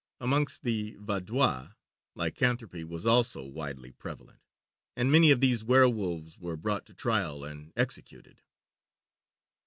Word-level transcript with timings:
Amongst 0.19 0.63
the 0.63 0.95
Vaudois 0.97 1.73
lycanthropy 2.15 2.83
was 2.83 3.05
also 3.05 3.43
widely 3.43 3.91
prevalent, 3.91 4.39
and 4.95 5.11
many 5.11 5.29
of 5.29 5.41
these 5.41 5.63
werwolves 5.63 6.39
were 6.39 6.57
brought 6.57 6.87
to 6.87 6.95
trial 6.95 7.43
and 7.43 7.71
executed. 7.75 8.41